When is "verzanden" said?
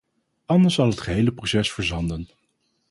1.71-2.27